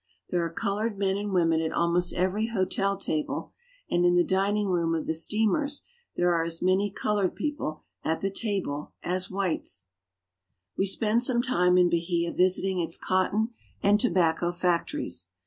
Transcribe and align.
There 0.31 0.43
are 0.43 0.49
colored 0.49 0.97
men 0.97 1.15
and 1.15 1.31
women 1.31 1.61
at 1.61 1.71
almost 1.71 2.15
every 2.15 2.47
hotel 2.47 2.97
table, 2.97 3.51
and 3.87 4.03
in 4.03 4.15
the 4.15 4.23
dining 4.23 4.65
room 4.67 4.95
of 4.95 5.05
the 5.05 5.13
steamers 5.13 5.83
there 6.15 6.33
are 6.33 6.43
as 6.43 6.59
many 6.59 6.89
colored 6.89 7.35
people 7.35 7.83
at 8.03 8.19
the 8.21 8.31
table 8.31 8.93
as 9.03 9.29
whites. 9.29 9.89
288 10.75 10.75
BRAZIL. 10.75 10.75
We 10.79 10.85
spend 10.87 11.21
some 11.21 11.41
time 11.43 11.77
in 11.77 11.91
Bahia 11.91 12.33
visiting 12.33 12.79
its 12.79 12.97
cotton 12.97 13.49
and 13.83 13.99
tobacco 13.99 14.51
factories. 14.51 15.27